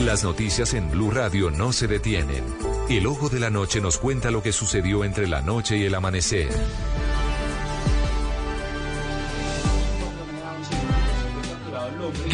Las 0.00 0.24
noticias 0.24 0.74
en 0.74 0.90
Blue 0.90 1.10
Radio 1.10 1.50
no 1.50 1.72
se 1.72 1.86
detienen. 1.86 2.42
El 2.90 3.06
ojo 3.06 3.28
de 3.28 3.38
la 3.38 3.48
noche 3.48 3.80
nos 3.80 3.96
cuenta 3.96 4.30
lo 4.32 4.42
que 4.42 4.52
sucedió 4.52 5.04
entre 5.04 5.28
la 5.28 5.40
noche 5.40 5.76
y 5.78 5.84
el 5.84 5.94
amanecer. 5.94 6.48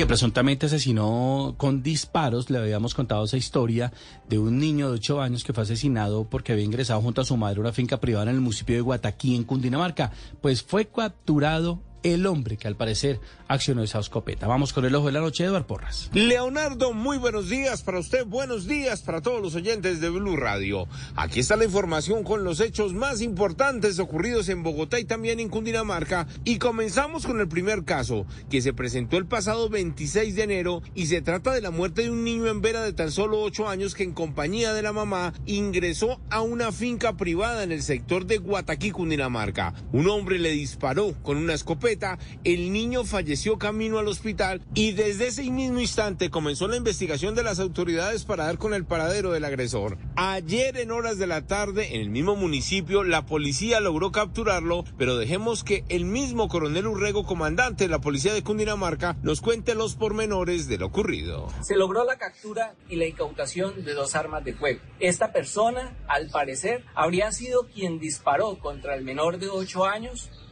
que 0.00 0.06
presuntamente 0.06 0.64
asesinó 0.64 1.54
con 1.58 1.82
disparos. 1.82 2.48
Le 2.48 2.56
habíamos 2.56 2.94
contado 2.94 3.24
esa 3.24 3.36
historia 3.36 3.92
de 4.30 4.38
un 4.38 4.58
niño 4.58 4.88
de 4.88 4.94
8 4.94 5.20
años 5.20 5.44
que 5.44 5.52
fue 5.52 5.64
asesinado 5.64 6.24
porque 6.24 6.52
había 6.52 6.64
ingresado 6.64 7.02
junto 7.02 7.20
a 7.20 7.24
su 7.26 7.36
madre 7.36 7.58
a 7.58 7.60
una 7.60 7.72
finca 7.72 8.00
privada 8.00 8.30
en 8.30 8.36
el 8.36 8.40
municipio 8.40 8.76
de 8.76 8.80
Guataquí, 8.80 9.36
en 9.36 9.44
Cundinamarca. 9.44 10.10
Pues 10.40 10.62
fue 10.62 10.86
capturado 10.86 11.82
el 12.02 12.26
hombre 12.26 12.56
que 12.56 12.68
al 12.68 12.76
parecer 12.76 13.20
accionó 13.48 13.82
esa 13.82 13.98
escopeta. 13.98 14.46
Vamos 14.46 14.72
con 14.72 14.84
el 14.84 14.94
ojo 14.94 15.06
de 15.06 15.12
la 15.12 15.20
noche, 15.20 15.44
Eduardo 15.44 15.66
Porras. 15.66 16.10
Leonardo, 16.14 16.92
muy 16.92 17.18
buenos 17.18 17.48
días 17.48 17.82
para 17.82 17.98
usted, 17.98 18.24
buenos 18.24 18.66
días 18.66 19.02
para 19.02 19.20
todos 19.20 19.42
los 19.42 19.54
oyentes 19.54 20.00
de 20.00 20.08
Blue 20.08 20.36
Radio. 20.36 20.86
Aquí 21.16 21.40
está 21.40 21.56
la 21.56 21.64
información 21.64 22.24
con 22.24 22.44
los 22.44 22.60
hechos 22.60 22.94
más 22.94 23.20
importantes 23.20 23.98
ocurridos 23.98 24.48
en 24.48 24.62
Bogotá 24.62 24.98
y 24.98 25.04
también 25.04 25.40
en 25.40 25.48
Cundinamarca. 25.48 26.26
Y 26.44 26.58
comenzamos 26.58 27.26
con 27.26 27.40
el 27.40 27.48
primer 27.48 27.84
caso, 27.84 28.24
que 28.48 28.62
se 28.62 28.72
presentó 28.72 29.16
el 29.16 29.26
pasado 29.26 29.68
26 29.68 30.34
de 30.36 30.42
enero 30.42 30.82
y 30.94 31.06
se 31.06 31.22
trata 31.22 31.52
de 31.52 31.60
la 31.60 31.70
muerte 31.70 32.02
de 32.02 32.10
un 32.10 32.24
niño 32.24 32.46
en 32.46 32.60
Vera 32.60 32.82
de 32.82 32.92
tan 32.92 33.10
solo 33.10 33.42
8 33.42 33.68
años 33.68 33.94
que 33.94 34.04
en 34.04 34.12
compañía 34.12 34.72
de 34.72 34.82
la 34.82 34.92
mamá 34.92 35.34
ingresó 35.46 36.20
a 36.30 36.40
una 36.40 36.72
finca 36.72 37.16
privada 37.16 37.62
en 37.62 37.72
el 37.72 37.82
sector 37.82 38.26
de 38.26 38.38
Guataquí, 38.38 38.90
Cundinamarca. 38.90 39.74
Un 39.92 40.08
hombre 40.08 40.38
le 40.38 40.50
disparó 40.50 41.14
con 41.22 41.36
una 41.36 41.54
escopeta 41.54 41.89
el 42.44 42.72
niño 42.72 43.04
falleció 43.04 43.58
camino 43.58 43.98
al 43.98 44.06
hospital 44.06 44.62
y 44.74 44.92
desde 44.92 45.26
ese 45.28 45.42
mismo 45.50 45.80
instante 45.80 46.30
comenzó 46.30 46.68
la 46.68 46.76
investigación 46.76 47.34
de 47.34 47.42
las 47.42 47.58
autoridades 47.58 48.24
para 48.24 48.44
dar 48.44 48.58
con 48.58 48.74
el 48.74 48.84
paradero 48.84 49.32
del 49.32 49.44
agresor. 49.44 49.98
Ayer 50.16 50.76
en 50.76 50.92
horas 50.92 51.18
de 51.18 51.26
la 51.26 51.46
tarde 51.46 51.94
en 51.94 52.00
el 52.02 52.10
mismo 52.10 52.36
municipio 52.36 53.02
la 53.02 53.26
policía 53.26 53.80
logró 53.80 54.12
capturarlo, 54.12 54.84
pero 54.98 55.16
dejemos 55.16 55.64
que 55.64 55.84
el 55.88 56.04
mismo 56.04 56.48
coronel 56.48 56.86
Urrego, 56.86 57.24
comandante 57.24 57.84
de 57.84 57.90
la 57.90 58.00
policía 58.00 58.34
de 58.34 58.42
Cundinamarca, 58.42 59.16
nos 59.22 59.40
cuente 59.40 59.74
los 59.74 59.96
pormenores 59.96 60.68
de 60.68 60.78
lo 60.78 60.86
ocurrido. 60.86 61.48
Se 61.62 61.76
logró 61.76 62.04
la 62.04 62.18
captura 62.18 62.74
y 62.88 62.96
la 62.96 63.06
incautación 63.06 63.84
de 63.84 63.94
dos 63.94 64.14
armas 64.14 64.44
de 64.44 64.54
fuego. 64.54 64.80
Esta 65.00 65.32
persona, 65.32 65.96
al 66.06 66.28
parecer, 66.28 66.84
habría 66.94 67.32
sido 67.32 67.66
quien 67.66 67.98
disparó 67.98 68.58
contra 68.58 68.94
el 68.94 69.04
menor 69.04 69.38
de 69.38 69.48
8 69.48 69.84
años 69.86 70.30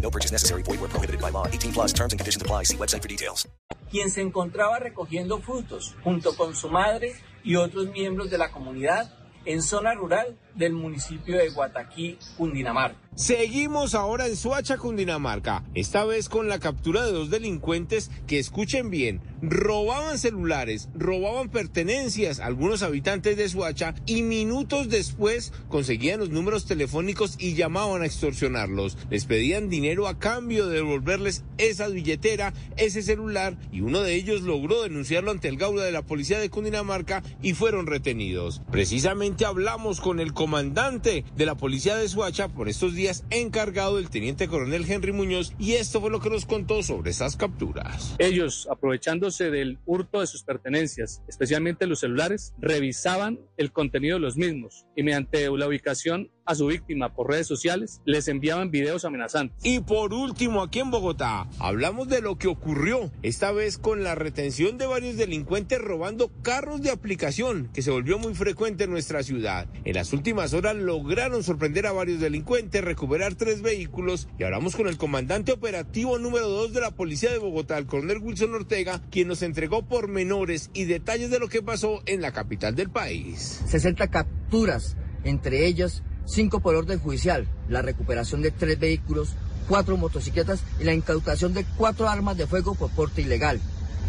No 0.00 0.10
purchase 0.10 0.32
necessary. 0.32 0.62
Void 0.62 0.80
where 0.80 0.88
prohibited 0.88 1.20
by 1.20 1.30
law. 1.30 1.46
18 1.46 1.72
plus 1.72 1.92
terms 1.92 2.12
and 2.12 2.18
conditions 2.18 2.40
apply. 2.40 2.64
See 2.64 2.76
website 2.76 3.02
for 3.02 3.08
details. 3.08 3.46
Quien 3.90 4.10
se 4.10 4.20
encontraba 4.20 4.78
recogiendo 4.78 5.38
frutos 5.40 5.96
junto 6.04 6.36
con 6.36 6.54
su 6.54 6.68
madre 6.68 7.14
y 7.42 7.56
otros 7.56 7.88
miembros 7.88 8.30
de 8.30 8.38
la 8.38 8.50
comunidad 8.50 9.14
en 9.44 9.62
zona 9.62 9.94
rural 9.94 10.36
del 10.58 10.72
municipio 10.72 11.38
de 11.38 11.48
Guataquí, 11.50 12.18
Cundinamarca. 12.36 12.98
Seguimos 13.14 13.96
ahora 13.96 14.28
en 14.28 14.36
Suacha, 14.36 14.76
Cundinamarca, 14.76 15.64
esta 15.74 16.04
vez 16.04 16.28
con 16.28 16.48
la 16.48 16.60
captura 16.60 17.04
de 17.04 17.10
dos 17.10 17.30
delincuentes 17.30 18.12
que, 18.28 18.38
escuchen 18.38 18.90
bien, 18.90 19.20
robaban 19.42 20.18
celulares, 20.18 20.88
robaban 20.94 21.48
pertenencias 21.48 22.38
a 22.38 22.46
algunos 22.46 22.82
habitantes 22.82 23.36
de 23.36 23.48
Suacha 23.48 23.96
y 24.06 24.22
minutos 24.22 24.88
después 24.88 25.52
conseguían 25.68 26.20
los 26.20 26.30
números 26.30 26.66
telefónicos 26.66 27.34
y 27.40 27.54
llamaban 27.54 28.02
a 28.02 28.06
extorsionarlos. 28.06 28.96
Les 29.10 29.24
pedían 29.24 29.68
dinero 29.68 30.06
a 30.06 30.20
cambio 30.20 30.68
de 30.68 30.76
devolverles 30.76 31.42
esa 31.56 31.88
billetera, 31.88 32.52
ese 32.76 33.02
celular 33.02 33.56
y 33.72 33.80
uno 33.80 34.02
de 34.02 34.14
ellos 34.14 34.42
logró 34.42 34.82
denunciarlo 34.82 35.32
ante 35.32 35.48
el 35.48 35.56
Gaula 35.56 35.82
de 35.82 35.92
la 35.92 36.02
policía 36.02 36.38
de 36.38 36.50
Cundinamarca 36.50 37.24
y 37.42 37.54
fueron 37.54 37.86
retenidos. 37.86 38.62
Precisamente 38.70 39.44
hablamos 39.44 40.00
con 40.00 40.20
el 40.20 40.32
comandante 40.48 41.26
de 41.36 41.44
la 41.44 41.56
policía 41.56 41.94
de 41.96 42.08
Suacha 42.08 42.48
por 42.48 42.70
estos 42.70 42.94
días 42.94 43.22
encargado 43.28 43.96
del 43.96 44.08
teniente 44.08 44.48
coronel 44.48 44.90
Henry 44.90 45.12
Muñoz 45.12 45.52
y 45.58 45.74
esto 45.74 46.00
fue 46.00 46.08
lo 46.08 46.20
que 46.20 46.30
nos 46.30 46.46
contó 46.46 46.82
sobre 46.82 47.10
estas 47.10 47.36
capturas. 47.36 48.14
Ellos, 48.18 48.66
aprovechándose 48.70 49.50
del 49.50 49.78
hurto 49.84 50.20
de 50.20 50.26
sus 50.26 50.44
pertenencias, 50.44 51.22
especialmente 51.28 51.86
los 51.86 52.00
celulares, 52.00 52.54
revisaban 52.58 53.40
el 53.58 53.72
contenido 53.72 54.14
de 54.14 54.20
los 54.20 54.38
mismos 54.38 54.86
y 54.96 55.02
mediante 55.02 55.50
la 55.50 55.68
ubicación 55.68 56.30
a 56.48 56.54
su 56.54 56.66
víctima 56.66 57.14
por 57.14 57.28
redes 57.28 57.46
sociales, 57.46 58.00
les 58.06 58.26
enviaban 58.26 58.70
videos 58.70 59.04
amenazantes. 59.04 59.58
Y 59.62 59.80
por 59.80 60.14
último, 60.14 60.62
aquí 60.62 60.78
en 60.78 60.90
Bogotá, 60.90 61.46
hablamos 61.58 62.08
de 62.08 62.22
lo 62.22 62.38
que 62.38 62.48
ocurrió, 62.48 63.12
esta 63.22 63.52
vez 63.52 63.76
con 63.76 64.02
la 64.02 64.14
retención 64.14 64.78
de 64.78 64.86
varios 64.86 65.18
delincuentes 65.18 65.78
robando 65.78 66.30
carros 66.40 66.80
de 66.80 66.90
aplicación, 66.90 67.68
que 67.74 67.82
se 67.82 67.90
volvió 67.90 68.18
muy 68.18 68.34
frecuente 68.34 68.84
en 68.84 68.90
nuestra 68.90 69.22
ciudad. 69.22 69.68
En 69.84 69.94
las 69.94 70.14
últimas 70.14 70.37
horas 70.38 70.76
lograron 70.76 71.42
sorprender 71.42 71.86
a 71.86 71.92
varios 71.92 72.20
delincuentes, 72.20 72.84
recuperar 72.84 73.34
tres 73.34 73.60
vehículos 73.60 74.28
y 74.38 74.44
hablamos 74.44 74.76
con 74.76 74.86
el 74.86 74.96
comandante 74.96 75.52
operativo 75.52 76.18
número 76.18 76.48
2 76.48 76.72
de 76.72 76.80
la 76.80 76.92
Policía 76.92 77.32
de 77.32 77.38
Bogotá, 77.38 77.76
el 77.76 77.86
coronel 77.86 78.18
Wilson 78.18 78.54
Ortega, 78.54 79.02
quien 79.10 79.26
nos 79.26 79.42
entregó 79.42 79.86
pormenores 79.86 80.70
y 80.74 80.84
detalles 80.84 81.30
de 81.30 81.40
lo 81.40 81.48
que 81.48 81.62
pasó 81.62 82.02
en 82.06 82.22
la 82.22 82.32
capital 82.32 82.76
del 82.76 82.88
país. 82.88 83.62
60 83.66 84.08
capturas, 84.08 84.96
entre 85.24 85.66
ellas 85.66 86.04
cinco 86.24 86.60
por 86.60 86.76
orden 86.76 87.00
judicial, 87.00 87.48
la 87.68 87.82
recuperación 87.82 88.40
de 88.40 88.52
tres 88.52 88.78
vehículos, 88.78 89.30
cuatro 89.66 89.96
motocicletas 89.96 90.60
y 90.78 90.84
la 90.84 90.94
incautación 90.94 91.52
de 91.52 91.64
cuatro 91.76 92.08
armas 92.08 92.36
de 92.36 92.46
fuego 92.46 92.74
por 92.76 92.90
porte 92.90 93.22
ilegal, 93.22 93.60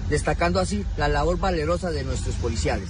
destacando 0.09 0.59
así 0.59 0.85
la 0.97 1.07
labor 1.07 1.39
valerosa 1.39 1.89
de 1.89 2.03
nuestros 2.03 2.35
policiales. 2.35 2.89